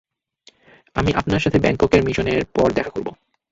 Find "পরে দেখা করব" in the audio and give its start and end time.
2.55-3.07